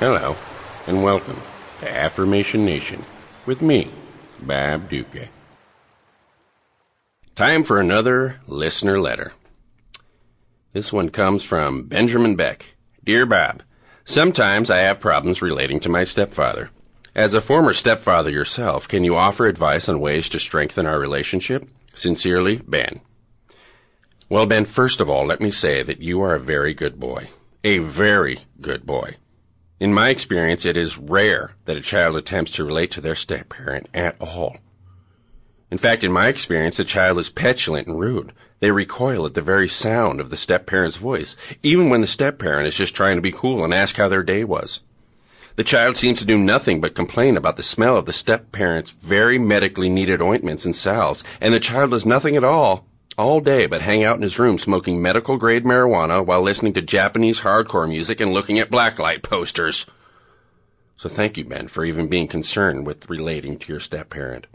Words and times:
Hello, 0.00 0.36
and 0.86 1.02
welcome 1.02 1.40
to 1.80 1.92
Affirmation 1.92 2.64
Nation 2.64 3.04
with 3.46 3.60
me, 3.60 3.90
Bob 4.38 4.88
Ducca. 4.88 5.28
Time 7.34 7.64
for 7.64 7.80
another 7.80 8.40
listener 8.46 9.00
letter. 9.00 9.32
This 10.72 10.92
one 10.92 11.08
comes 11.08 11.42
from 11.42 11.88
Benjamin 11.88 12.36
Beck. 12.36 12.76
Dear 13.04 13.26
Bob, 13.26 13.64
sometimes 14.04 14.70
I 14.70 14.78
have 14.78 15.00
problems 15.00 15.42
relating 15.42 15.80
to 15.80 15.88
my 15.88 16.04
stepfather. 16.04 16.70
As 17.16 17.34
a 17.34 17.40
former 17.40 17.72
stepfather 17.72 18.30
yourself, 18.30 18.86
can 18.86 19.02
you 19.02 19.16
offer 19.16 19.48
advice 19.48 19.88
on 19.88 19.98
ways 19.98 20.28
to 20.28 20.38
strengthen 20.38 20.86
our 20.86 21.00
relationship? 21.00 21.68
Sincerely, 21.92 22.58
Ben. 22.58 23.00
Well, 24.28 24.46
Ben, 24.46 24.64
first 24.64 25.00
of 25.00 25.10
all, 25.10 25.26
let 25.26 25.40
me 25.40 25.50
say 25.50 25.82
that 25.82 26.00
you 26.00 26.22
are 26.22 26.36
a 26.36 26.40
very 26.40 26.72
good 26.72 27.00
boy. 27.00 27.30
A 27.64 27.78
very 27.78 28.42
good 28.60 28.86
boy. 28.86 29.16
In 29.80 29.94
my 29.94 30.10
experience, 30.10 30.64
it 30.64 30.76
is 30.76 30.98
rare 30.98 31.52
that 31.66 31.76
a 31.76 31.80
child 31.80 32.16
attempts 32.16 32.52
to 32.52 32.64
relate 32.64 32.90
to 32.92 33.00
their 33.00 33.14
step 33.14 33.48
parent 33.48 33.88
at 33.94 34.20
all. 34.20 34.56
In 35.70 35.78
fact, 35.78 36.02
in 36.02 36.10
my 36.10 36.28
experience, 36.28 36.78
the 36.78 36.84
child 36.84 37.18
is 37.18 37.28
petulant 37.28 37.86
and 37.86 37.98
rude. 37.98 38.32
They 38.58 38.72
recoil 38.72 39.24
at 39.24 39.34
the 39.34 39.42
very 39.42 39.68
sound 39.68 40.20
of 40.20 40.30
the 40.30 40.36
step 40.36 40.66
parent's 40.66 40.96
voice, 40.96 41.36
even 41.62 41.90
when 41.90 42.00
the 42.00 42.08
step 42.08 42.38
parent 42.40 42.66
is 42.66 42.74
just 42.74 42.94
trying 42.94 43.16
to 43.16 43.22
be 43.22 43.30
cool 43.30 43.62
and 43.62 43.72
ask 43.72 43.96
how 43.96 44.08
their 44.08 44.24
day 44.24 44.42
was. 44.42 44.80
The 45.54 45.64
child 45.64 45.96
seems 45.96 46.18
to 46.20 46.24
do 46.24 46.38
nothing 46.38 46.80
but 46.80 46.94
complain 46.96 47.36
about 47.36 47.56
the 47.56 47.62
smell 47.62 47.96
of 47.96 48.06
the 48.06 48.12
step 48.12 48.50
parent's 48.50 48.90
very 48.90 49.38
medically 49.38 49.88
needed 49.88 50.20
ointments 50.20 50.64
and 50.64 50.74
salves, 50.74 51.22
and 51.40 51.54
the 51.54 51.60
child 51.60 51.92
does 51.92 52.06
nothing 52.06 52.36
at 52.36 52.44
all 52.44 52.84
all 53.18 53.40
day 53.40 53.66
but 53.66 53.82
hang 53.82 54.04
out 54.04 54.16
in 54.16 54.22
his 54.22 54.38
room 54.38 54.58
smoking 54.58 55.02
medical 55.02 55.36
grade 55.36 55.64
marijuana 55.64 56.24
while 56.24 56.40
listening 56.40 56.72
to 56.72 56.80
Japanese 56.80 57.40
hardcore 57.40 57.88
music 57.88 58.20
and 58.20 58.32
looking 58.32 58.58
at 58.58 58.70
blacklight 58.70 59.22
posters. 59.22 59.84
So 60.96 61.08
thank 61.08 61.36
you, 61.36 61.44
Ben, 61.44 61.68
for 61.68 61.84
even 61.84 62.08
being 62.08 62.28
concerned 62.28 62.86
with 62.86 63.10
relating 63.10 63.58
to 63.58 63.72
your 63.72 63.80
step 63.80 64.10
parent. 64.10 64.46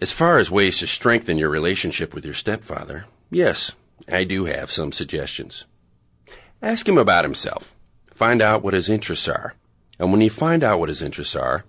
As 0.00 0.12
far 0.12 0.38
as 0.38 0.50
ways 0.50 0.78
to 0.78 0.86
strengthen 0.86 1.38
your 1.38 1.50
relationship 1.50 2.14
with 2.14 2.24
your 2.24 2.34
stepfather, 2.34 3.06
yes, 3.30 3.72
I 4.10 4.24
do 4.24 4.44
have 4.46 4.70
some 4.70 4.92
suggestions. 4.92 5.64
Ask 6.62 6.88
him 6.88 6.98
about 6.98 7.24
himself. 7.24 7.74
Find 8.14 8.40
out 8.40 8.62
what 8.62 8.74
his 8.74 8.88
interests 8.88 9.28
are. 9.28 9.54
And 9.98 10.10
when 10.10 10.20
you 10.20 10.30
find 10.30 10.64
out 10.64 10.78
what 10.78 10.88
his 10.88 11.02
interests 11.02 11.36
are, 11.36 11.64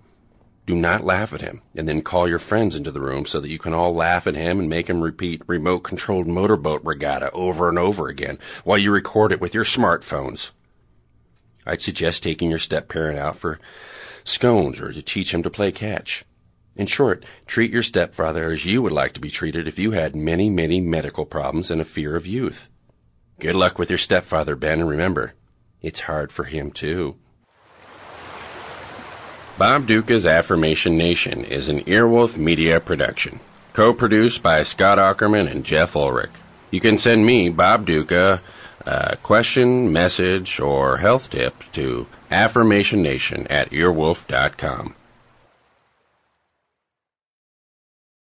do 0.66 0.76
not 0.76 1.04
laugh 1.04 1.34
at 1.34 1.42
him, 1.42 1.62
and 1.76 1.88
then 1.88 2.02
call 2.02 2.28
your 2.28 2.40
friends 2.40 2.76
into 2.76 2.92
the 2.92 3.02
room 3.02 3.26
so 3.26 3.42
that 3.42 3.50
you 3.50 3.60
can 3.60 3.74
all 3.74 3.94
laugh 3.94 4.28
at 4.28 4.36
him 4.36 4.60
and 4.60 4.70
make 4.70 4.90
him 4.90 5.02
repeat 5.02 5.42
remote 5.46 5.80
controlled 5.80 6.28
motorboat 6.28 6.82
regatta 6.84 7.30
over 7.32 7.68
and 7.68 7.78
over 7.78 8.08
again 8.08 8.40
while 8.64 8.78
you 8.78 8.92
record 8.92 9.32
it 9.32 9.42
with 9.42 9.54
your 9.54 9.66
smartphones. 9.66 10.52
I'd 11.66 11.82
suggest 11.82 12.24
taking 12.24 12.50
your 12.50 12.60
step 12.60 12.88
parent 12.88 13.20
out 13.20 13.38
for 13.38 13.60
scones 14.24 14.80
or 14.80 14.94
to 14.94 15.02
teach 15.02 15.34
him 15.34 15.44
to 15.44 15.50
play 15.50 15.72
catch. 15.72 16.24
In 16.76 16.88
short, 16.88 17.26
treat 17.46 17.72
your 17.72 17.84
stepfather 17.84 18.52
as 18.52 18.66
you 18.66 18.82
would 18.82 18.92
like 18.92 19.14
to 19.14 19.20
be 19.20 19.30
treated 19.30 19.68
if 19.68 19.78
you 19.78 19.92
had 19.92 20.16
many, 20.16 20.50
many 20.50 20.82
medical 20.82 21.26
problems 21.26 21.70
and 21.70 21.82
a 21.82 21.86
fear 21.86 22.16
of 22.16 22.26
youth. 22.26 22.70
Good 23.40 23.56
luck 23.56 23.78
with 23.78 23.90
your 23.90 24.00
stepfather, 24.00 24.56
Ben, 24.56 24.80
and 24.80 24.90
remember, 24.90 25.34
it's 25.82 26.02
hard 26.02 26.32
for 26.32 26.46
him 26.46 26.72
too. 26.72 27.18
Bob 29.56 29.86
Ducca's 29.86 30.26
Affirmation 30.26 30.98
Nation 30.98 31.46
is 31.46 31.70
an 31.70 31.82
Earwolf 31.82 32.38
Media 32.38 32.80
production, 32.80 33.40
co-produced 33.74 34.42
by 34.42 34.64
Scott 34.64 34.98
Aukerman 34.98 35.50
and 35.50 35.64
Jeff 35.64 35.96
Ulrich. 35.96 36.32
You 36.72 36.82
can 36.82 36.98
send 36.98 37.24
me, 37.24 37.50
Bob 37.50 37.86
Ducca, 37.86 38.42
a 38.88 39.16
question, 39.18 39.94
message, 39.94 40.60
or 40.60 40.98
health 40.98 41.30
tip 41.30 41.72
to 41.74 42.08
affirmationnation 42.32 43.46
at 43.48 43.70
earwolf.com. 43.70 44.96